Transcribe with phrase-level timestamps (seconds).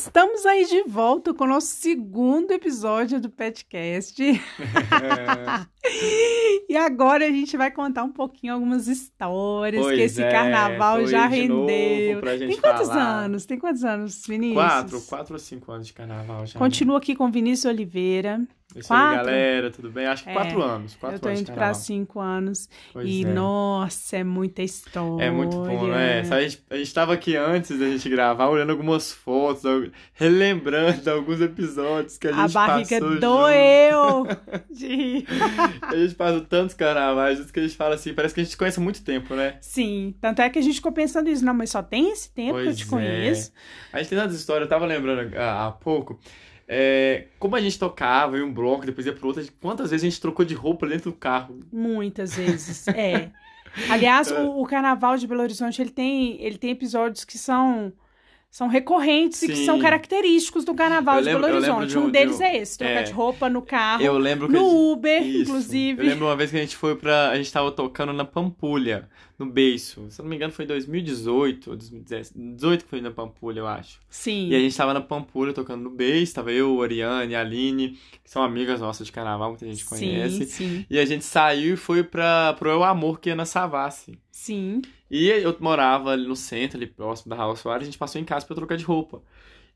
[0.00, 4.22] estamos aí de volta com o nosso segundo episódio do Petcast.
[6.68, 11.04] E agora a gente vai contar um pouquinho algumas histórias pois que esse é, carnaval
[11.04, 12.20] já rendeu.
[12.22, 13.24] Tem quantos falar.
[13.24, 13.44] anos?
[13.44, 14.54] Tem quantos anos, Vinícius?
[14.54, 16.56] Quatro, quatro ou cinco anos de carnaval já.
[16.60, 18.46] Continua aqui com Vinícius Oliveira.
[18.74, 20.06] Isso aí, galera, tudo bem?
[20.06, 20.94] Acho que é, quatro anos.
[20.94, 22.68] Quatro eu tô anos indo para cinco anos.
[22.92, 23.26] Pois e, é.
[23.26, 25.24] nossa, é muita história.
[25.24, 26.20] É muito bom, né?
[26.20, 29.62] A gente, a gente tava aqui antes da gente gravar, olhando algumas fotos,
[30.14, 34.26] relembrando alguns episódios que a gente A barriga passou doeu!
[34.70, 35.26] De...
[35.82, 38.78] a gente passou tantos carnavais, que a gente fala assim, parece que a gente conhece
[38.78, 39.56] há muito tempo, né?
[39.60, 42.52] Sim, tanto é que a gente ficou pensando isso, não, mas só tem esse tempo
[42.52, 43.52] pois que eu te conheço.
[43.92, 43.96] É.
[43.96, 46.20] A gente tem tantas histórias, eu tava lembrando há, há pouco,
[46.72, 50.08] é, como a gente tocava em um bloco, depois ia pro outro, quantas vezes a
[50.08, 51.58] gente trocou de roupa dentro do carro?
[51.72, 53.32] Muitas vezes, é.
[53.88, 57.92] Aliás, o, o, Carnaval de Belo Horizonte, ele tem, ele tem episódios que são
[58.48, 59.46] são recorrentes Sim.
[59.46, 61.88] e que são característicos do Carnaval eu de lembro, Belo Horizonte.
[61.88, 64.16] De um, um, deles de um, é esse, trocar é, de roupa no carro, eu
[64.16, 65.42] lembro no gente, Uber, isso.
[65.42, 66.02] inclusive.
[66.02, 67.30] Eu lembro uma vez que a gente foi pra...
[67.30, 69.08] A gente tava tocando na Pampulha,
[69.40, 70.06] no Beiço.
[70.10, 73.66] Se eu não me engano foi em 2018 ou 2018 que foi na Pampulha, eu
[73.66, 73.98] acho.
[74.08, 74.48] Sim.
[74.48, 78.42] E a gente tava na Pampulha tocando no Beiço, tava eu, a Aline, que são
[78.42, 80.44] amigas nossas de Carnaval, muita gente conhece.
[80.44, 80.86] Sim, sim.
[80.88, 84.18] E a gente saiu e foi pra, pro Eu Amor, que ia na Savassi.
[84.30, 84.82] Sim.
[85.10, 88.24] E eu morava ali no centro, ali próximo da Raul Soares, a gente passou em
[88.24, 89.22] casa pra trocar de roupa.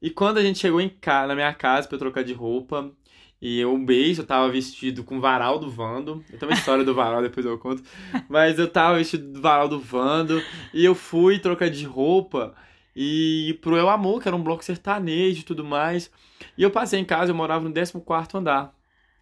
[0.00, 2.92] E quando a gente chegou em casa, na minha casa pra trocar de roupa,
[3.40, 6.24] e eu, um beijo, eu tava vestido com varal do Vando.
[6.30, 7.82] Eu tenho uma história do varal, depois eu conto.
[8.28, 12.54] Mas eu tava vestido do varal do Vando, e eu fui trocar de roupa,
[12.96, 16.10] e pro Eu Amor, que era um bloco sertanejo e tudo mais.
[16.56, 18.74] E eu passei em casa, eu morava no 14º andar.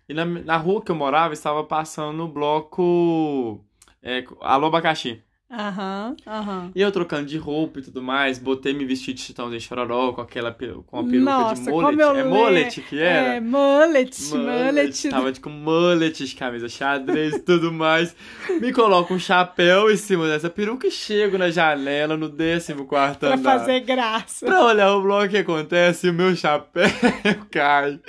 [0.08, 3.64] E na, na rua que eu morava, estava passando o bloco...
[4.02, 5.22] É, Alô Abacaxi.
[5.53, 6.58] Aham, uhum, aham.
[6.61, 6.72] Uhum.
[6.75, 10.22] E eu trocando de roupa e tudo mais, botei me vestir de chitãozinho chororó com
[10.22, 12.03] aquela com a peruca Nossa, de mullet.
[12.03, 12.25] é le...
[12.25, 13.34] mullet que era?
[13.34, 14.64] É, mullet, mullet.
[14.64, 15.09] mullet.
[15.11, 18.17] Tava de, com mullet, de camisa xadrez e tudo mais.
[18.61, 23.26] Me coloco um chapéu em cima dessa peruca e chego na janela no 14 quarto
[23.26, 23.38] andar.
[23.38, 24.47] Pra fazer graça.
[24.47, 26.88] Pra olhar o bloco que acontece, o meu chapéu
[27.50, 28.00] cai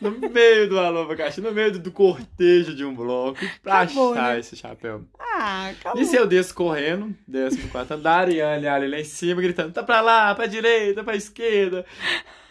[0.00, 3.38] no meio do alô abacaxi, no meio do cortejo de um bloco.
[3.62, 4.40] Pra acabou, achar né?
[4.40, 5.04] esse chapéu.
[5.18, 6.00] Ah, acabou.
[6.00, 6.89] E se eu desço correndo,
[7.26, 11.04] décimo quarto andar, e a ali lá em cima, gritando, tá pra lá, pra direita,
[11.04, 11.84] pra esquerda.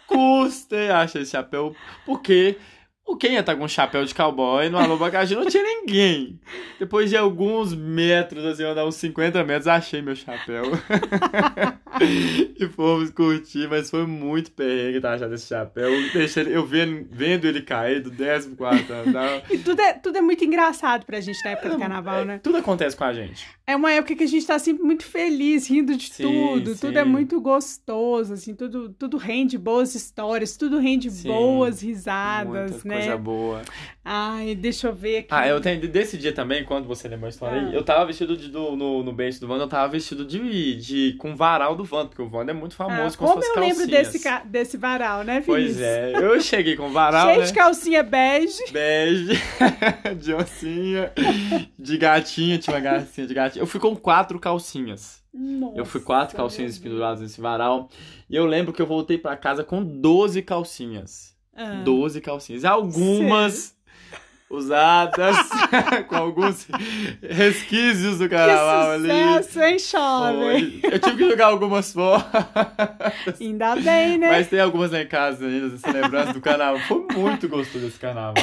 [0.06, 1.74] Custa acha esse chapéu,
[2.04, 2.56] porque
[3.10, 6.38] o quem ia estar com um chapéu de cowboy no Alô Bacaju não tinha ninguém.
[6.78, 10.64] Depois de alguns metros, assim, andar uns 50 metros, achei meu chapéu.
[12.58, 15.90] e fomos curtir, mas foi muito perrengue tá achando esse chapéu.
[16.12, 18.56] Deixei, eu vendo, vendo ele cair do 14
[18.92, 19.42] andar.
[19.50, 22.38] E tudo é, tudo é muito engraçado pra gente na época do carnaval, né?
[22.42, 23.46] Tudo acontece com a gente.
[23.66, 26.74] É uma época que a gente tá sempre muito feliz, rindo de Sim, tudo.
[26.74, 26.80] sim.
[26.80, 32.82] Tudo é muito gostoso, assim, tudo, tudo rende boas histórias, tudo rende Sim, boas risadas,
[32.84, 32.99] né?
[33.00, 33.62] Coisa boa.
[34.04, 35.28] Ai, deixa eu ver aqui.
[35.30, 37.66] Ah, eu tenho desse dia também, quando você lembrou a história Ah.
[37.68, 40.76] aí, eu tava vestido de, do, no, no beijo do Wanda, eu tava vestido de,
[40.76, 43.54] de com varal do Wanda, porque o Wanda é muito Ah, famoso com como suas
[43.56, 44.12] eu lembro calcinhas.
[44.12, 45.82] desse, desse varal, né, Pois Vinícius?
[45.86, 47.46] é, eu cheguei com varal, Cheio né?
[47.46, 48.72] de calcinha bege.
[48.72, 49.32] Bege,
[50.18, 51.12] de oncinha,
[51.78, 53.62] de gatinha, tinha uma gatinha de gatinha.
[53.62, 55.20] Eu fui com quatro calcinhas.
[55.32, 57.88] Nossa, Eu fui quatro calcinhas penduradas nesse varal.
[58.28, 61.36] E eu lembro que eu voltei pra casa com 12 calcinhas.
[61.54, 61.82] Ah.
[61.84, 62.64] 12 calcinhas.
[62.64, 63.76] Algumas
[64.50, 65.36] usadas,
[66.08, 66.66] com alguns
[67.22, 69.08] resquícios do carnaval ali.
[69.08, 70.80] Que sucesso, hein, Chove?
[70.82, 72.26] Eu tive que jogar algumas fora.
[73.40, 74.28] Ainda bem, né?
[74.28, 76.80] Mas tem algumas lá em casa ainda, essa lembrança do carnaval.
[76.80, 78.34] Foi muito gostoso esse carnaval.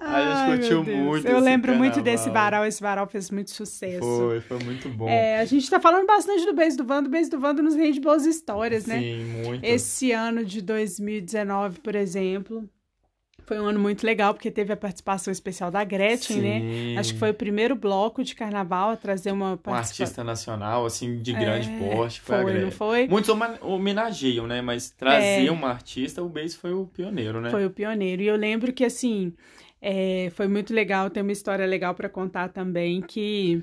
[0.00, 2.16] A Ai, gente curtiu muito Eu lembro muito carnaval.
[2.16, 2.64] desse varal.
[2.66, 4.00] Esse varal fez muito sucesso.
[4.00, 5.08] Foi, foi muito bom.
[5.08, 7.08] É, a gente tá falando bastante do beijo do Vando.
[7.08, 8.98] O beijo do Vando nos rende boas histórias, né?
[8.98, 9.62] Sim, muito.
[9.64, 12.68] Esse ano de 2019, por exemplo,
[13.48, 16.60] foi um ano muito legal, porque teve a participação especial da Gretchen, né?
[16.60, 16.98] Sim.
[16.98, 20.04] Acho que foi o primeiro bloco de carnaval a trazer uma um participação.
[20.04, 22.20] artista nacional, assim, de grande É, porte.
[22.20, 22.64] Foi, a Foi, Gretchen.
[22.66, 23.08] não foi?
[23.08, 24.60] Muitos homenageiam, né?
[24.60, 25.50] Mas trazer É.
[25.50, 27.50] uma artista, o Base foi o pioneiro, né?
[27.50, 28.22] Foi o pioneiro.
[28.22, 29.32] E eu lembro que, assim,
[29.80, 33.62] é, foi muito legal, tem uma história legal para contar também, que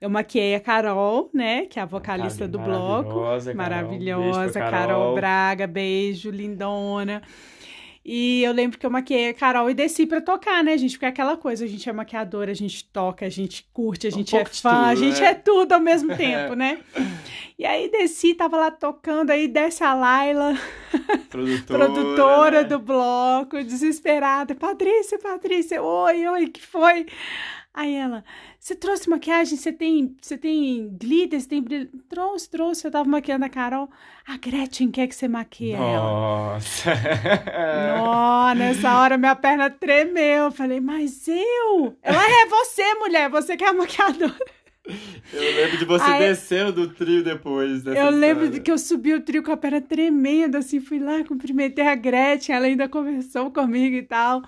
[0.00, 1.66] eu maquiei a Carol, né?
[1.66, 3.10] Que é a vocalista do bloco.
[3.20, 3.56] Maravilhosa, Carol.
[3.70, 4.70] Maravilhosa, Beijo.
[4.70, 5.14] Carol.
[5.14, 7.22] Braga, beijo, lindona.
[8.08, 10.92] E eu lembro que eu maquiei a Carol e desci pra tocar, né, gente?
[10.92, 14.10] Porque é aquela coisa, a gente é maquiadora, a gente toca, a gente curte, a
[14.10, 15.26] Um gente é pouco de fã, a tudo, gente né?
[15.26, 16.78] é tudo ao mesmo tempo, né?
[17.58, 20.54] E aí desci, tava lá tocando, aí desce a Laila,
[21.28, 22.68] Produtora, produtora né?
[22.68, 24.54] do bloco, desesperada.
[24.54, 27.06] Patrícia, Patrícia, oi, oi, que foi?
[27.76, 28.24] Aí ela,
[28.58, 29.58] você trouxe maquiagem?
[29.58, 31.38] Você tem, você tem glitter?
[31.38, 31.90] Você tem brilho?
[32.08, 32.86] Trouxe, trouxe.
[32.86, 33.90] Eu tava maquiando a Carol.
[34.26, 35.84] A Gretchen quer que você maquie ela.
[35.84, 36.90] Nossa.
[37.98, 40.44] Nossa, nessa hora minha perna tremeu.
[40.44, 41.94] Eu falei, mas eu?
[42.02, 43.28] Ela é você, mulher.
[43.28, 44.34] Você que é a maquiadora.
[45.32, 48.78] Eu lembro de você Aí- descendo do trio depois dessa Eu lembro de que eu
[48.78, 52.88] subi o trio com a perna tremenda, assim, fui lá, cumprimentei a Gretchen, ela ainda
[52.88, 54.42] conversou comigo e tal.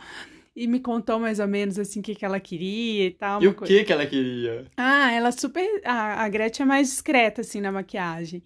[0.59, 3.41] E me contou mais ou menos, assim, o que, que ela queria e tal.
[3.43, 3.73] E o coisa.
[3.73, 4.65] que que ela queria?
[4.77, 5.65] Ah, ela super.
[5.85, 8.43] A, a Gretchen é mais discreta, assim, na maquiagem.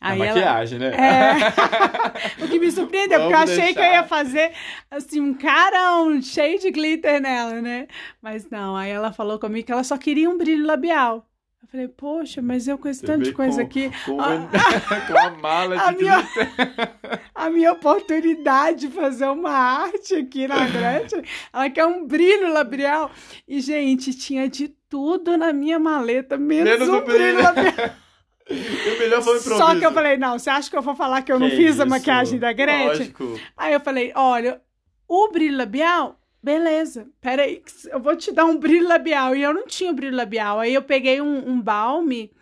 [0.00, 0.28] Aí ela.
[0.34, 0.92] maquiagem, né?
[0.96, 2.40] É.
[2.42, 3.92] o que me surpreendeu, porque eu Vamos achei que eu deixar.
[3.92, 4.52] ia fazer,
[4.90, 7.86] assim, um carão cheio de glitter nela, né?
[8.22, 11.29] Mas não, aí ela falou comigo que ela só queria um brilho labial.
[11.70, 14.48] Falei, poxa, mas eu Você tanto de coisa com- aqui, Com, Ah.
[15.06, 16.28] com a mala A de minha-
[17.32, 21.22] a minha oportunidade de fazer uma arte aqui na Gretchen,
[21.52, 23.10] ela quer um brilho labial.
[23.46, 27.18] E, gente, tinha de tudo na minha maleta, menos, Menos um o brilho.
[27.36, 27.90] brilho labial.
[28.50, 29.58] O melhor foi o improviso.
[29.64, 31.54] Só que eu falei, não, você acha que eu vou falar que eu não Que
[31.54, 31.86] fiz a isso?
[31.86, 32.86] maquiagem da Gretchen?
[32.88, 33.40] Lógico.
[33.56, 34.60] Aí eu falei, olha,
[35.06, 39.34] o brilho labial, beleza, peraí, eu vou te dar um brilho labial.
[39.34, 40.58] E eu não tinha o brilho labial.
[40.58, 42.32] Aí eu peguei um, um balme,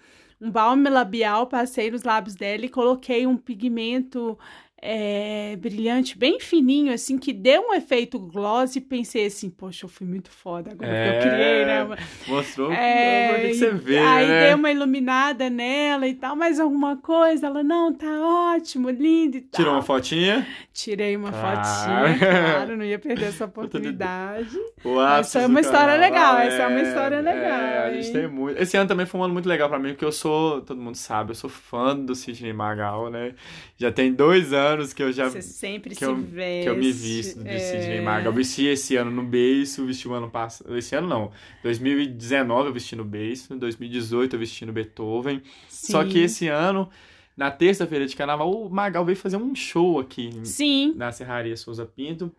[0.40, 4.38] um balme labial, passei nos lábios dela e coloquei um pigmento
[4.80, 9.88] é, brilhante, bem fininho, assim, que deu um efeito gloss e pensei assim, poxa, eu
[9.88, 11.16] fui muito foda agora que É.
[11.16, 11.96] eu criei, né?
[12.28, 14.40] Mostrou É, o que, que você vê, aí né?
[14.46, 17.46] dei uma iluminada nela e tal, mais alguma coisa?
[17.48, 18.06] Ela, não, tá
[18.54, 19.58] ótimo, lindo e tal.
[19.60, 20.46] Tirou uma fotinha.
[20.72, 21.56] Tirei uma Claro.
[21.64, 24.56] fotinha, claro, não ia perder essa oportunidade.
[25.18, 28.28] Essa é uma história carnaval, legal, essa é uma história legal, É, a gente tem
[28.28, 28.60] muito.
[28.62, 30.94] Esse ano também foi um ano muito legal pra mim, porque eu sou, todo mundo
[30.94, 33.34] sabe, eu sou fã do Sidney Magal, né?
[33.76, 36.62] Já tem dois anos que eu já Você sempre que se eu, veste.
[36.64, 37.58] que eu me visto de é.
[37.58, 38.26] Sidney Magal.
[38.26, 40.76] Eu vesti esse ano no beiço, vesti o ano passado.
[40.76, 41.30] Esse ano não.
[41.62, 45.42] 2019 eu vesti no beiço, 2018 eu vesti no Beethoven.
[45.68, 46.08] Só Sim.
[46.08, 46.88] que esse ano,
[47.36, 51.84] na terça-feira de carnaval, o Magal veio fazer um show aqui Sim, na Serraria Souza
[51.84, 52.32] Pinto.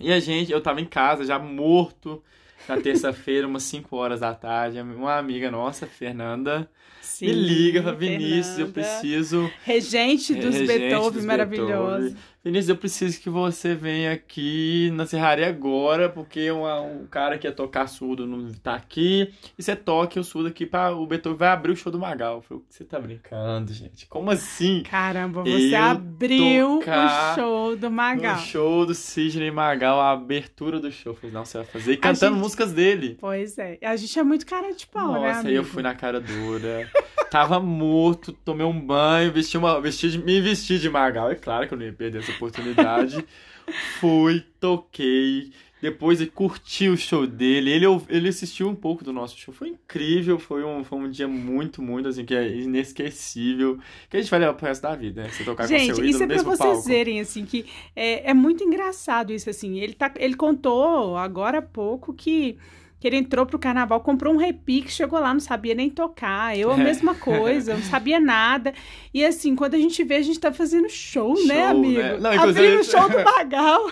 [0.00, 2.22] E a gente, eu tava em casa já morto
[2.68, 4.80] na terça-feira, umas 5 horas da tarde.
[4.80, 6.68] Uma amiga nossa, Fernanda,
[7.00, 7.26] sim.
[7.26, 9.50] me liga, fala, Vinícius, eu preciso.
[9.64, 12.00] Regente dos Regente Beethoven, dos maravilhoso.
[12.00, 12.16] Beethoven.
[12.44, 17.46] Vinícius, eu preciso que você venha aqui na Serraria agora, porque uma- um cara que
[17.46, 19.32] ia tocar surdo não tá aqui.
[19.56, 22.36] E você toque o surdo aqui para o Beethoven vai abrir o show do Magal.
[22.36, 24.06] Eu falei, você tá brincando, gente?
[24.08, 24.82] Como assim?
[24.82, 28.34] Caramba, você Eu abriu o show do Magal.
[28.34, 31.12] No show do Sidney Magal, a abertura do show.
[31.12, 31.92] Eu falei, não, você vai fazer.
[31.92, 33.16] E cantando gente- músicas dele.
[33.20, 33.78] Pois é.
[33.84, 36.90] A gente é muito cara de pau, né, Nossa, aí eu fui na cara dura.
[37.30, 41.30] Tava morto, tomei um banho, vesti uma, vesti de, me vesti de Magal.
[41.30, 43.24] É claro que eu não ia perder essa oportunidade.
[44.00, 45.52] Fui, toquei.
[45.82, 47.68] Depois eu curti o show dele.
[47.68, 49.52] Ele, ele assistiu um pouco do nosso show.
[49.52, 50.38] Foi incrível.
[50.38, 53.80] Foi um, foi um dia muito, muito, assim, que é inesquecível.
[54.08, 55.28] Que a gente vai levar pro resto da vida, né?
[55.28, 56.88] Você tocar com Gente, seu ídolo isso no é pra vocês palco.
[56.88, 59.80] verem, assim, que é, é muito engraçado isso, assim.
[59.80, 62.56] Ele, tá, ele contou agora há pouco que,
[63.02, 66.56] que ele entrou pro carnaval, comprou um repique, chegou lá, não sabia nem tocar.
[66.56, 66.84] Eu, a É.
[66.84, 68.72] mesma coisa, não sabia nada.
[69.12, 71.98] E, assim, quando a gente vê, a gente tá fazendo show, né, Show, amigo?
[72.00, 72.16] né?
[72.20, 73.90] Não, Abrindo o a gente- show do Magal.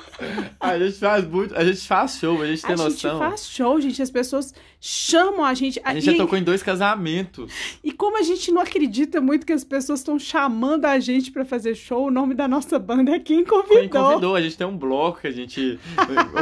[0.60, 1.56] A gente faz muito.
[1.56, 3.10] A gente faz show, a gente tem a noção.
[3.10, 4.00] gente faz show, gente.
[4.00, 5.80] As pessoas chamam a gente.
[5.84, 7.52] A gente e, já tocou em dois casamentos.
[7.82, 11.44] e como a gente não acredita muito que as pessoas estão chamando a gente pra
[11.44, 14.04] fazer show, o nome da nossa banda é Quem Quem Convidou.
[14.04, 15.78] convidou, a gente tem um bloco a gente.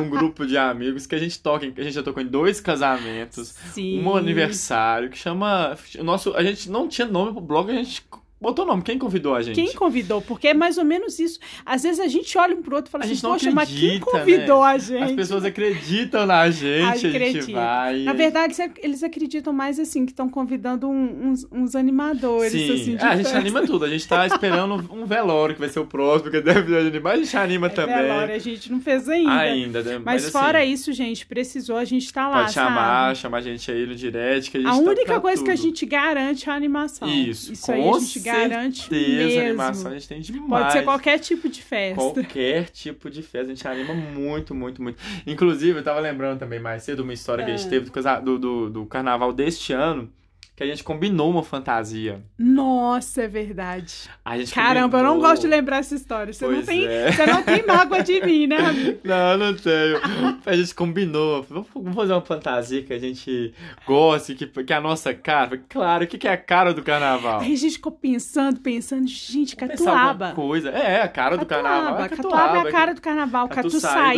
[0.05, 1.65] Um grupo de amigos que a gente toca.
[1.65, 4.03] A gente já tocou em dois casamentos, Sim.
[4.03, 5.77] um aniversário, que chama.
[5.99, 6.35] O nosso.
[6.35, 8.05] A gente não tinha nome pro bloco, a gente
[8.41, 8.83] botou nome.
[8.83, 9.55] Quem convidou a gente?
[9.55, 10.21] Quem convidou?
[10.23, 11.39] Porque é mais ou menos isso.
[11.65, 13.51] Às vezes a gente olha um pro outro e fala A assim, gente não poxa,
[13.51, 14.67] mas quem acredita, convidou né?
[14.71, 15.03] a gente?
[15.05, 18.03] As pessoas acreditam na gente, a gente vai.
[18.05, 22.97] Na verdade, eles acreditam mais assim, que estão convidando um- uns, uns animadores, Sim, assim,
[23.01, 23.85] Ah, a gente anima tudo.
[23.85, 27.15] A gente tá esperando um velório que vai ser o próximo, que deve animar.
[27.15, 27.95] A gente anima É também.
[27.97, 29.33] velório, a gente não fez ainda.
[29.39, 30.01] Ainda, né?
[30.05, 33.19] Mas, assim, fora isso, gente, precisou, a gente tá lá, Pode chamar, sabe?
[33.19, 34.57] chamar a gente aí no direct.
[34.59, 35.63] A, A tá única coisa que a tudo.
[35.65, 37.09] gente garante é a animação.
[37.09, 39.41] Isso, Isso com aí a gente garante certeza, mesmo.
[39.41, 40.63] animação a gente tem demais.
[40.65, 41.95] Pode ser qualquer tipo de festa.
[41.97, 44.99] Qualquer tipo de festa, a gente anima muito, muito, muito.
[45.27, 47.71] Inclusive, eu tava lembrando também mais cedo uma história que a gente Ah.
[47.71, 50.11] teve do, do, do carnaval deste ano,
[50.59, 52.21] que a gente combinou uma fantasia.
[52.37, 54.11] Nossa, é verdade.
[54.53, 56.33] Caramba, eu não combinou- gosto de lembrar essa história.
[56.33, 57.13] Você, não Pois tem, é.
[57.13, 58.99] você não tem mágoa de mim, né, amigo?
[59.05, 60.01] Não, não tenho.
[60.45, 61.45] A gente combinou.
[61.49, 63.55] Vamos fazer uma fantasia que a gente
[63.87, 65.63] goste, que, que é a nossa cara.
[65.69, 67.39] Claro, o que que é a cara do carnaval?
[67.39, 70.33] Aí a gente ficou pensando, pensando, gente, Vamos catuaba.
[70.33, 70.71] coisa.
[70.71, 72.05] É, a cara do carnaval.
[72.05, 73.47] É Catuaba é a cara do carnaval.
[73.47, 73.55] Do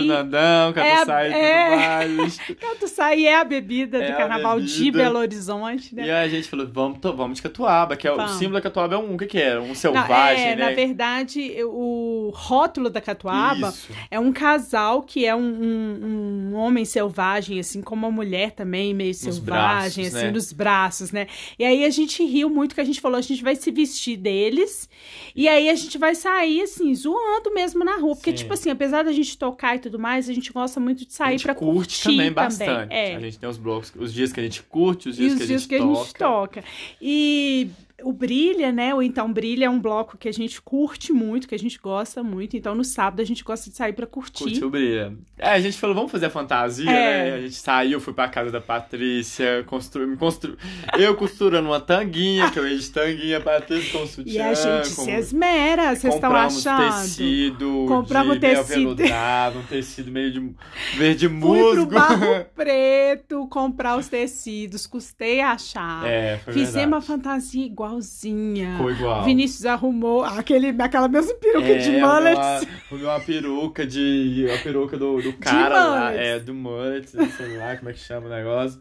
[0.07, 2.01] Nandão, Catuçaí É, é.
[2.07, 2.39] tudo mais.
[2.59, 4.99] Catuçaí é a bebida É do a carnaval de bebida.
[5.05, 6.07] Belo Horizonte, né?
[6.31, 8.33] Gente falou, vamos, vamos de catuaba, que é o Vamos.
[8.33, 9.61] símbolo da catuaba é um, o que que era?
[9.61, 10.69] Um selvagem, é, né?
[10.71, 13.89] Na verdade, o rótulo da catuaba Isso.
[14.11, 18.93] é um casal que é um, um- um homem selvagem, assim como a mulher também,
[18.95, 20.31] meio selvagem, braços, assim, né?
[20.31, 21.27] nos braços, né?
[21.59, 24.17] E aí a gente riu muito que a gente falou, a gente vai se vestir
[24.17, 24.89] deles
[25.35, 28.15] e aí a gente vai sair, assim, zoando mesmo na rua.
[28.17, 28.37] Porque, Sim.
[28.37, 31.17] tipo assim, apesar da gente tocar e tudo mais, a gente gosta muito de a
[31.17, 32.93] sair gente pra curte curtir também bastante.
[32.93, 33.17] É.
[33.17, 35.45] A gente tem os blocos, os dias que a gente curte, os dias os que
[35.45, 35.89] a dias gente que a toca.
[36.21, 36.63] Toca.
[37.01, 37.71] E
[38.05, 38.95] o Brilha, né?
[38.95, 42.23] O Então Brilha é um bloco que a gente curte muito, que a gente gosta
[42.23, 42.57] muito.
[42.57, 44.45] Então no sábado a gente gosta de sair pra curtir.
[44.45, 45.13] Curtiu brilha.
[45.39, 47.31] É, a gente falou, vamos fazer a fantasia, É.
[47.31, 47.37] né?
[47.37, 50.07] A gente saiu, fui pra casa da Patrícia, constru...
[50.07, 50.57] me constru...
[50.99, 54.33] eu costurando uma tanguinha, que eu ia de tanguinha, a Patrícia com sutiã.
[54.33, 55.05] E a gente com...
[55.05, 57.03] se esmera, vocês estão Compramos achando?
[57.03, 58.67] tecido Compramos de tecido.
[58.97, 60.55] veludado, um tecido meio de
[60.97, 61.87] verde Fui musgo.
[61.87, 66.07] pro Barro Preto comprar os tecidos, custei achar.
[66.07, 66.87] É, foi Fizemos verdade.
[66.95, 68.73] uma fantasia igualzinha.
[68.73, 69.25] Ficou igual.
[69.25, 72.01] Vinícius arrumou aquele, aquela mesma peruca É, de arrumei
[72.35, 72.39] mullets.
[72.39, 74.47] Uma, arrumei uma peruca de.
[74.55, 76.13] A peruca do, do cara lá.
[76.13, 78.79] É, do mullet, sei lá como é que chama o negócio.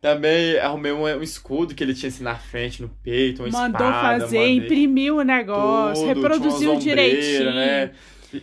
[0.00, 3.86] Também arrumei um, um escudo que ele tinha assim na frente, no peito, uma Mandou
[3.86, 4.20] espada.
[4.20, 7.52] fazer, imprimiu o negócio, tudo, reproduziu direitinho.
[7.54, 7.90] Né?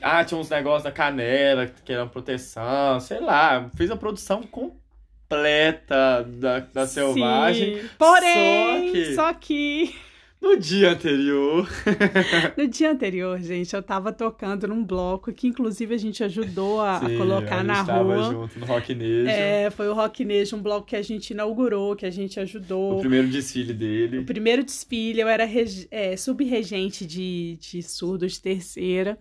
[0.02, 3.70] Ah, tinha uns negócios da canela que era uma proteção, sei lá.
[3.76, 7.82] Fiz a produção completa da, da selvagem.
[7.82, 7.90] Sim.
[7.98, 9.96] Porém, Só que- só que
[10.42, 11.68] No dia anterior.
[12.58, 16.96] no dia anterior, gente, eu tava tocando num bloco que inclusive a gente ajudou a,
[16.98, 18.24] a Sim, colocar a gente na tava rua.
[18.32, 19.30] junto no Rock Nation.
[19.30, 22.98] É, foi o Rock Nation, um bloco que a gente inaugurou, que a gente ajudou.
[22.98, 24.24] O primeiro desfile O dele.
[24.24, 29.20] primeiro desfile, eu era reg- é, subregente de, de surdo de terceira.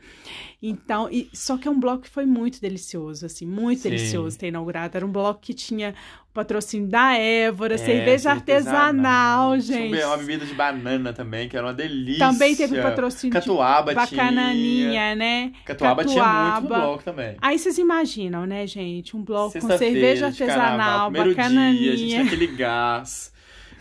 [0.63, 3.91] Então, e- só que é um bloco que foi muito delicioso, assim, muito Sim.
[3.91, 4.97] delicioso ter inaugurado.
[4.97, 5.95] Era um bloco que tinha
[6.31, 10.05] o patrocínio da Évora, É, cerveja artesanal, Tinha gente.
[10.05, 12.27] uma bebida de banana também, que era uma delícia.
[12.27, 15.15] Também teve patrocínio Catuaba de bacananinha, tinha.
[15.17, 15.53] né?
[15.65, 16.85] Catuaba, tinha muito no Catuaba.
[16.87, 17.37] bloco também.
[17.41, 19.17] Aí vocês imaginam, né, gente?
[19.17, 22.25] Um bloco com cerveja de carnaval, artesanal, primeiro dia, a gente bacananinha.
[22.25, 23.33] naquele gás,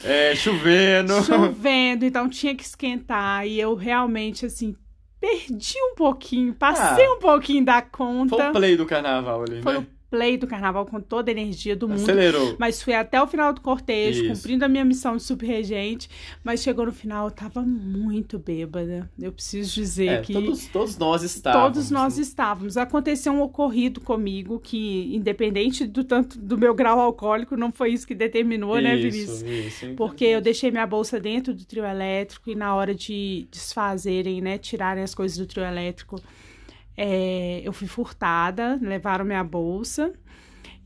[0.04, 1.24] é, chovendo.
[1.24, 3.46] chovendo, então tinha que esquentar.
[3.48, 4.76] E eu realmente, assim,
[5.20, 8.50] perdi um pouquinho, passei Ah, um pouquinho da Foi conta.
[8.50, 9.80] o play do carnaval ali, Foi né?
[9.80, 12.02] o play do carnaval com toda a energia do mundo.
[12.02, 12.56] Acelerou.
[12.58, 14.34] Mas fui até o final do cortejo, Isso.
[14.36, 16.10] cumprindo a minha missão de subregente.
[16.44, 19.10] Mas chegou no final, eu tava muito bêbada.
[19.20, 20.34] Eu preciso dizer É, que.
[20.34, 21.64] todos, todos nós estávamos.
[21.74, 22.78] Todos nós estávamos.
[22.78, 28.08] Aconteceu um ocorrido comigo que, independente do tanto do meu grau alcoólico, não foi isso
[28.08, 29.42] que determinou, né, Vinícius?
[29.42, 29.46] Isso,
[29.86, 29.96] isso.
[29.96, 34.58] Porque eu deixei minha bolsa dentro do trio elétrico e na hora de desfazerem, né,
[34.58, 36.22] tirarem as coisas do trio elétrico,
[36.98, 40.12] é, eu fui furtada, levaram minha bolsa.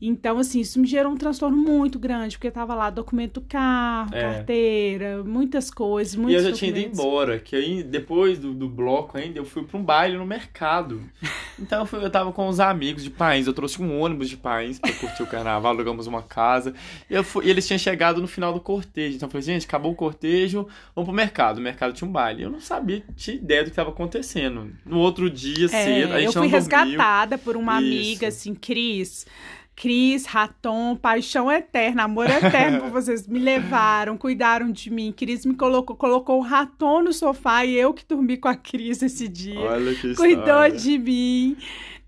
[0.04, 4.10] Então, assim, isso me gerou um transtorno muito grande, porque tava lá documento do carro,
[4.12, 4.20] É.
[4.34, 6.98] carteira, muitas coisas, E muitos eu já tinha ido documentos.
[6.98, 11.00] embora, que aí depois do, do bloco ainda eu fui pra um baile no mercado.
[11.58, 14.36] Então eu, fui- eu tava com os amigos de Pains, eu trouxe um ônibus de
[14.36, 16.74] Pains pra curtir o carnaval, alugamos uma casa.
[17.08, 19.14] E, eu fui- e eles tinham chegado no final do cortejo.
[19.14, 20.66] Então eu falei, gente, acabou o cortejo,
[20.96, 21.58] vamos pro mercado.
[21.58, 22.42] O mercado tinha um baile.
[22.42, 24.72] Eu não sabia, tinha ideia do que tava acontecendo.
[24.84, 26.50] No outro dia, É, cedo, a gente eu fui dormiu.
[26.50, 27.86] resgatada por uma Isso.
[27.86, 29.26] amiga, assim, Cris.
[29.74, 33.26] Cris, Raton, paixão eterna, amor eterno por vocês.
[33.26, 35.12] Me levaram, cuidaram de mim.
[35.16, 39.02] Cris me colocou, colocou o Raton no sofá e eu que dormi com a Cris
[39.02, 39.58] esse dia.
[39.60, 40.76] Olha que Cuidou história.
[40.76, 41.56] de mim.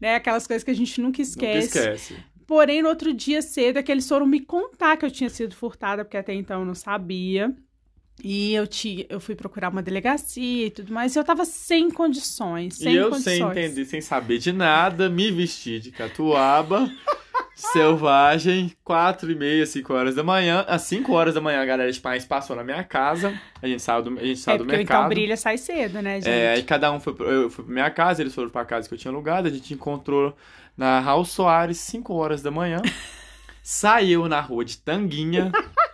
[0.00, 1.66] Né, aquelas coisas que a gente nunca Nunca esquece.
[1.78, 2.16] esquece.
[2.46, 5.54] Porém, no outro dia cedo, é que eles foram me contar que eu tinha sido
[5.56, 7.54] furtada, porque até então eu não sabia.
[8.22, 11.90] E eu, ti, eu fui procurar uma delegacia e tudo mais, e eu tava sem
[11.90, 13.38] condições, sem e eu, condições.
[13.38, 16.88] sem entender, sem saber de nada, me vesti de catuaba,
[17.54, 20.64] selvagem, quatro e meia, cinco horas da manhã.
[20.68, 23.38] Às cinco horas da manhã, a galera de pais passou na minha casa.
[23.62, 24.98] A gente saiu do, a gente saiu É do mercado.
[24.98, 26.28] Então Brilha sai cedo, né, gente?
[26.28, 28.94] É, aí cada um foi, eu fui pra minha casa, eles foram pra casa que
[28.94, 29.48] eu tinha alugado.
[29.48, 30.36] A gente encontrou
[30.76, 32.80] na Raul Soares, 5 horas da manhã.
[33.62, 35.50] Saiu na rua de Tanguinha.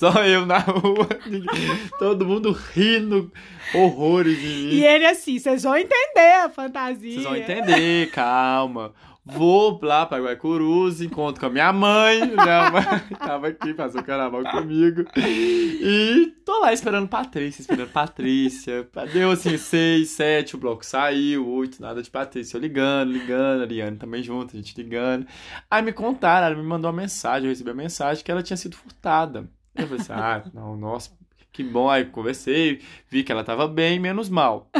[0.00, 1.06] Só eu na rua,
[1.98, 3.30] todo mundo rindo,
[3.74, 4.74] horrores de mim.
[4.76, 7.12] E ele assim, vocês vão entender a fantasia.
[7.12, 8.94] Vocês vão entender, calma.
[9.24, 12.20] Vou lá pra Guaicurus, encontro com a minha mãe.
[12.26, 12.84] Minha mãe
[13.18, 15.04] tava aqui, passou o carnaval comigo.
[15.16, 18.88] E tô lá esperando Patrícia, esperando Patrícia.
[19.12, 22.56] Deu assim, seis, sete, o bloco saiu, oito, nada de Patrícia.
[22.56, 25.26] Eu ligando, ligando, a Liane também junto, a gente ligando.
[25.70, 28.56] Aí me contaram, ela me mandou uma mensagem, eu recebi a mensagem que ela tinha
[28.56, 29.46] sido furtada.
[29.74, 31.10] Eu falei assim, ah, não, nossa,
[31.52, 31.90] que bom.
[31.90, 34.70] Aí conversei, vi que ela tava bem, menos mal.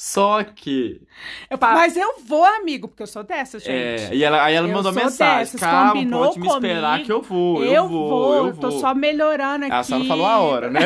[0.00, 1.02] Só que.
[1.50, 3.72] Eu, mas eu vou, amigo, porque eu sou dessas, gente.
[3.72, 5.38] É, e ela, aí ela eu mandou mensagem.
[5.40, 7.64] Dessas, Calma, combinou pode me esperar comigo, que eu vou.
[7.64, 8.78] Eu, eu vou, vou, eu tô vou.
[8.78, 9.74] só melhorando aqui.
[9.74, 10.80] Ela só não falou a hora, né?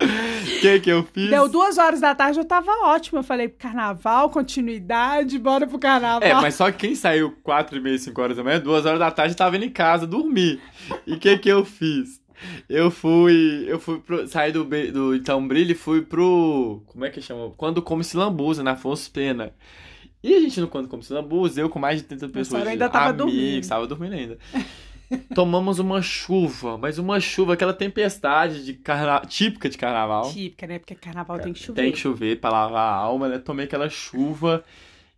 [0.00, 1.28] O que que eu fiz?
[1.28, 3.18] Deu duas horas da tarde, eu tava ótimo.
[3.18, 6.22] Eu falei, carnaval, continuidade, bora pro carnaval.
[6.22, 9.00] É, mas só que quem saiu quatro e meia, cinco horas da manhã, duas horas
[9.00, 10.60] da tarde, tava indo em casa dormir.
[11.04, 12.21] E o que que eu fiz?
[12.68, 13.64] Eu fui.
[13.66, 14.26] Eu fui pro.
[14.26, 16.82] Saí do, do Então Brilho e fui pro.
[16.86, 17.50] Como é que chama?
[17.56, 19.52] Quando come se lambuza, na Afonso Pena.
[20.22, 22.66] E a gente no Quando Come se lambuza, eu com mais de 30 pessoas.
[22.66, 23.68] ainda tava amigos, dormindo.
[23.68, 24.38] Tava dormindo ainda.
[25.34, 29.20] Tomamos uma chuva, mas uma chuva, aquela tempestade de carna...
[29.26, 30.32] típica de carnaval.
[30.32, 30.78] Típica, né?
[30.78, 31.82] Porque carnaval tem que chover.
[31.82, 33.38] Tem que chover pra lavar a alma, né?
[33.38, 34.64] Tomei aquela chuva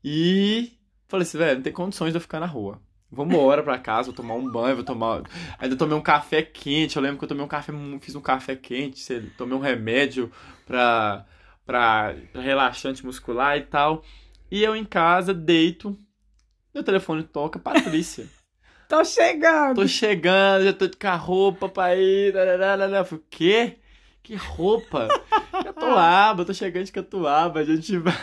[0.02, 0.72] e
[1.06, 2.80] falei assim, velho, não tem condições de eu ficar na rua.
[3.14, 5.22] Vou embora pra casa, vou tomar um banho, vou tomar.
[5.58, 6.96] Ainda tomei um café quente.
[6.96, 10.30] Eu lembro que eu tomei um café, fiz um café quente, tomei um remédio
[10.66, 11.24] pra,
[11.64, 14.02] pra, pra relaxante muscular e tal.
[14.50, 15.96] E eu em casa, deito,
[16.74, 18.26] meu telefone toca, Patrícia.
[18.88, 19.76] Tô chegando.
[19.76, 22.34] Tô chegando, já tô com a roupa pra ir.
[22.34, 23.78] Eu falei, o quê?
[24.22, 25.08] Que roupa?
[25.74, 28.14] Catuaba, tô chegando de Catuaba, a gente vai.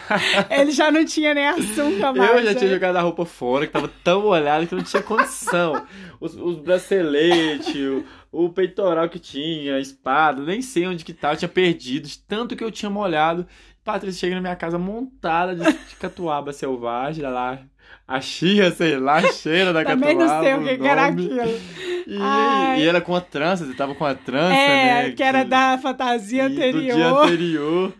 [0.50, 2.32] Ele já não tinha nem açúcar mais.
[2.32, 2.56] Eu já né?
[2.56, 5.86] tinha jogado a roupa fora, que tava tão molhado que não tinha condição.
[6.20, 11.34] Os, os braceletes, o, o peitoral que tinha, a espada, nem sei onde que tava,
[11.34, 13.46] eu tinha perdido, de tanto que eu tinha molhado.
[13.84, 17.60] Patrícia chega na minha casa montada de, de catuaba selvagem, lá,
[18.08, 20.36] a chia, sei lá, cheira da Também catuaba.
[20.36, 21.60] não sei o que, que era aquilo.
[22.08, 22.51] E, Ai.
[22.82, 25.12] E era com a trança, você tava com a trança, É, né?
[25.12, 27.24] que era da fantasia e Do dia anterior.
[27.26, 27.94] anterior.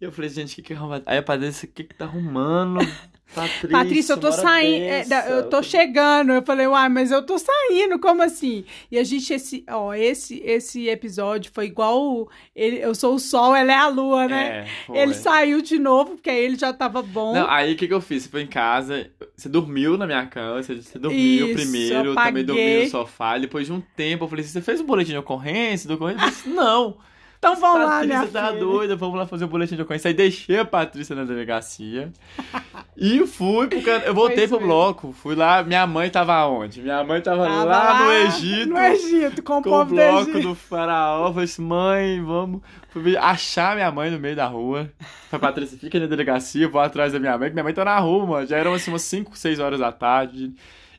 [0.00, 1.02] E eu falei, gente, o que que arruma?
[1.06, 2.78] Aí a Patrícia, o que que tá arrumando?
[3.34, 6.32] Patrícia, Patrícia, eu tô saindo, é, eu tô chegando.
[6.32, 8.64] Eu falei, uai, mas eu tô saindo, como assim?
[8.90, 13.18] E a gente, esse, ó, esse, esse episódio foi igual o- ele, eu sou o
[13.18, 14.66] sol, ela é a lua, né?
[14.94, 17.34] É, ele saiu de novo, porque aí ele já tava bom.
[17.34, 18.22] Não, aí o que que eu fiz?
[18.24, 22.14] Você foi em casa, você dormiu na minha cama, você, você dormiu Isso, primeiro, eu
[22.16, 22.84] também dormi apaguei.
[22.84, 23.36] no sofá.
[23.36, 25.86] e Depois de um tempo, eu falei você fez o boletim de ocorrência?
[25.86, 26.24] Do ocorrência?
[26.24, 26.96] Eu disse, não.
[27.38, 28.60] Então vamos lá, minha Patrícia tá filha.
[28.60, 30.08] doida, vamos lá fazer o boletim de ocorrência.
[30.08, 32.12] Aí deixei a Patrícia na delegacia
[32.96, 33.98] e fui pro can...
[33.98, 34.60] Eu voltei pro é.
[34.60, 35.12] bloco.
[35.12, 36.82] Fui lá, minha mãe tava onde?
[36.82, 38.70] Minha mãe tava, Tava lá, no Egito.
[38.70, 40.48] No Egito, com o Com o povo do bloco Egito.
[40.48, 42.60] do faraó, falei assim, mãe, vamos.
[42.90, 44.90] Fui achar minha mãe no meio da rua.
[45.30, 47.98] Falei, Patrícia, fica na delegacia, vou atrás da minha mãe, que minha mãe tá na
[48.00, 48.46] rua, mano.
[48.48, 50.52] Já eram assim, umas 5, 6 horas da tarde.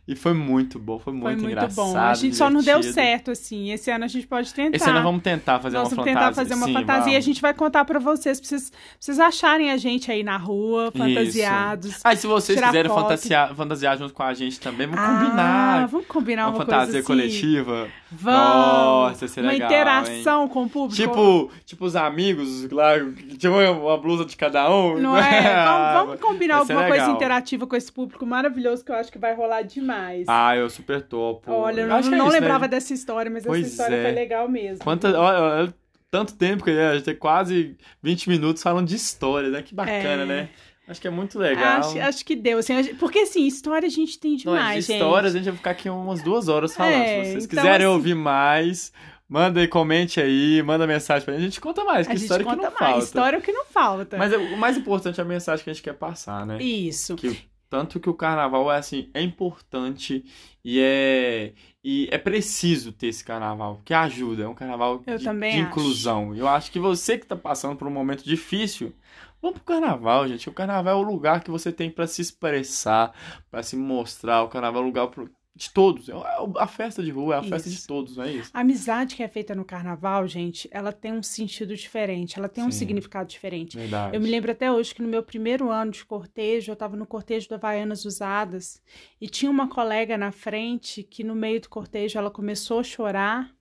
[0.09, 1.75] E foi muito bom, foi muito, Foi muito engraçado.
[1.75, 1.95] bom.
[1.95, 2.93] A gente só não deu divertido.
[2.95, 3.71] certo, assim.
[3.71, 4.75] Esse ano a gente pode tentar.
[4.75, 6.29] Esse ano vamos tentar fazer Nós uma vamos fantasia.
[6.29, 7.25] tentar fazer uma Sim, fantasia e a vamos.
[7.25, 10.91] gente vai contar pra vocês, pra vocês, pra vocês acharem a gente aí na rua,
[10.91, 11.99] fantasiados.
[12.03, 13.01] Ah, e se vocês quiserem foto.
[13.03, 15.87] fantasiar, fantasiar junto com a gente também, vamos Ah, combinar.
[15.87, 17.29] vamos combinar uma, uma, fantasia coisa assim.
[17.41, 17.87] coletiva.
[18.11, 18.39] Vamos.
[18.41, 20.95] Nossa, ia ser uma legal, interação com o público.
[20.95, 22.93] Tipo, tipo os amigos lá,
[23.37, 24.97] tipo uma blusa de cada um.
[24.99, 25.65] Não é?
[25.65, 27.15] Vamos, vamos combinar alguma coisa legal.
[27.15, 29.98] interativa com esse público maravilhoso que eu acho que vai rolar demais.
[30.27, 31.51] Ah, eu super topo.
[31.51, 32.39] Olha, eu Eu não, acho que é não isso, né?
[32.39, 34.03] lembrava dessa história, mas Pois essa história é.
[34.03, 34.83] foi legal mesmo.
[34.83, 35.73] Quanta, olha, olha,
[36.11, 39.61] tanto tempo que a gente tem quase 20 minutos falando de história, né?
[39.61, 40.25] Que bacana, É.
[40.25, 40.49] né?
[40.87, 41.81] Acho que é muito legal.
[41.81, 44.91] Acho, acho que deu, assim, gente- porque assim, história a gente tem Não, demais, de
[44.93, 45.01] gente.
[45.01, 46.93] histórias a gente vai ficar aqui umas duas horas falando.
[46.93, 48.91] É, Se vocês então, quiserem assim- ouvir mais,
[49.29, 51.41] manda aí, comente aí, manda mensagem pra gente.
[51.43, 52.79] A gente conta mais, que A gente história que conta não mais.
[52.93, 53.05] falta.
[53.05, 54.17] História é o que não falta.
[54.17, 56.57] Mas é- o mais importante é a mensagem que a gente quer passar, né?
[56.59, 57.15] Isso.
[57.15, 57.37] Que
[57.69, 60.25] tanto que o carnaval é assim, é importante
[60.63, 61.53] e é
[61.83, 65.57] e é preciso ter esse carnaval, porque ajuda, é um carnaval de, de acho.
[65.59, 66.35] inclusão.
[66.35, 68.93] Eu acho que você que tá passando por um momento difícil,
[69.41, 70.49] vamos pro carnaval, gente.
[70.49, 73.13] O carnaval é o lugar que você tem pra se expressar,
[73.49, 74.43] pra se mostrar.
[74.43, 75.07] O carnaval é o lugar
[75.55, 76.07] de todos.
[76.07, 76.13] É
[76.57, 77.87] a festa de rua, é a festa de Isso.
[77.87, 78.49] todos, não é isso?
[78.53, 82.63] A amizade que é feita no carnaval, gente, ela tem um sentido diferente, ela tem
[82.63, 82.79] um Sim.
[82.79, 83.75] significado diferente.
[83.75, 84.15] Verdade.
[84.15, 87.05] Eu me lembro até hoje que no meu primeiro ano de cortejo, eu estava no
[87.05, 88.81] cortejo da Havaianas Usadas
[89.19, 93.53] e tinha uma colega na frente que no meio do cortejo ela começou a chorar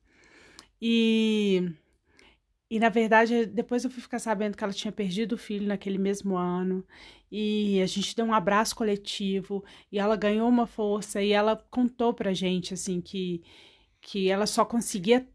[0.80, 1.72] e
[2.70, 5.98] e na verdade depois eu fui ficar sabendo que ela tinha perdido o filho naquele
[5.98, 6.84] mesmo ano.
[7.30, 12.14] E a gente deu um abraço coletivo e ela ganhou uma força e ela contou
[12.14, 13.42] pra gente assim que
[14.00, 15.26] que ela só conseguia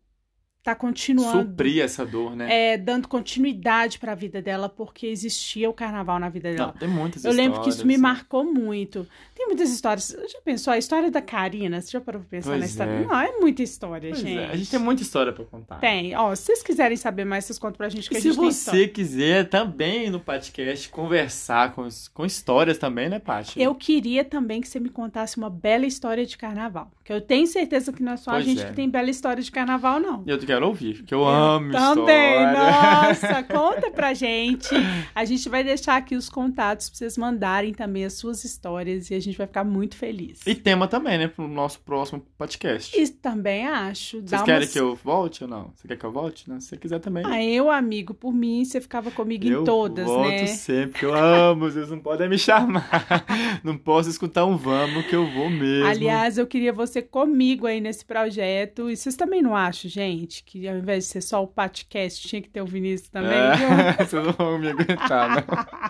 [0.63, 2.73] tá continuando Suprir essa dor, né?
[2.73, 6.67] é, dando continuidade para a vida dela porque existia o carnaval na vida dela.
[6.67, 8.17] Não, tem muitas Eu lembro que isso me histórias.
[8.17, 9.05] marcou muito.
[9.35, 10.05] Tem muitas histórias.
[10.05, 10.71] Você já pensou?
[10.71, 12.91] A história da Karina, você já parou pra pensar Pois na história?
[12.91, 13.03] é.
[13.05, 14.37] Não, é muita história, Pois gente.
[14.39, 15.79] é, a gente tem muita história pra contar.
[15.79, 16.15] Tem.
[16.15, 18.39] Ó, se vocês quiserem saber mais, vocês contam pra gente que E a se gente
[18.39, 23.61] tem você quiser também no podcast conversar com, com histórias também, né, Paty?
[23.61, 26.89] Eu queria também que você me contasse uma bela história de carnaval.
[27.03, 28.65] Que eu tenho certeza que não é só a Pois gente é.
[28.69, 30.23] que tem bela história de carnaval, não.
[30.25, 32.53] Eu quero ouvir, porque eu, amo Também, história.
[32.53, 34.69] nossa, conta pra gente.
[35.15, 39.15] A gente vai deixar aqui os contatos pra vocês mandarem também as suas histórias e
[39.15, 40.41] a gente vai ficar muito feliz.
[40.45, 42.99] E tema também, né, pro nosso próximo podcast.
[42.99, 44.21] Isso também acho.
[44.21, 45.71] Vocês querem umas- que eu volte ou não?
[45.75, 46.49] Você quer que eu volte?
[46.49, 47.23] Não, se você quiser também.
[47.25, 50.47] Ah, eu, amigo, por mim, você ficava comigo eu em todas, volto né?
[50.47, 52.83] sempre, que eu amo, vocês não podem me chamar.
[53.63, 55.85] Não posso escutar um vamos que eu vou mesmo.
[55.87, 58.89] Aliás, eu queria você comigo aí nesse projeto.
[58.89, 62.41] E vocês também não acham, gente, que ao invés de ser só o podcast, tinha
[62.41, 63.31] que ter o Vinícius também?
[63.31, 63.67] viu?
[63.67, 65.43] É, vocês não vão me aguentar, não.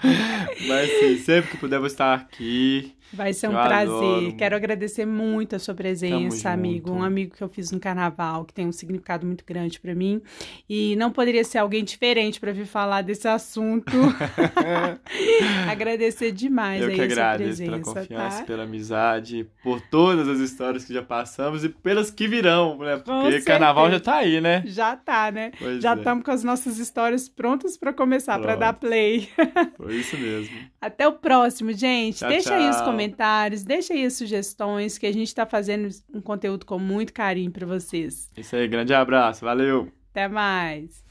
[0.67, 2.95] Mas sim, sempre que puder, vou estar aqui.
[3.13, 3.87] Vai ser um Eu prazer.
[3.93, 4.35] adoro.
[4.35, 6.87] Quero agradecer muito a sua presença, Tamo amigo.
[6.89, 6.99] junto.
[6.99, 10.21] Um amigo que eu fiz no carnaval, que tem um significado muito grande pra mim.
[10.69, 13.91] E não poderia ser alguém diferente pra vir falar desse assunto.
[15.69, 18.43] agradecer demais eu aí que a sua agradeço pela presença, confiança, tá?
[18.45, 22.97] pela amizade, por todas as histórias que já passamos e pelas que virão, né?
[22.97, 23.45] Porque certeza.
[23.45, 24.63] carnaval já tá aí, né?
[24.65, 25.51] Já tá, né?
[25.57, 28.59] Pois Já é, estamos com as nossas histórias prontas pra começar, pra Pronto.
[28.59, 29.29] dar play.
[29.77, 30.55] Foi isso mesmo.
[30.81, 32.17] Até o próximo, gente.
[32.19, 32.85] Tchau, deixa aí os tchau.
[33.05, 37.51] Comentários, deixa aí as sugestões, que a gente tá fazendo um conteúdo com muito carinho
[37.51, 38.29] pra vocês.
[38.35, 39.91] Isso aí, grande abraço, valeu!
[40.11, 41.03] Até mais.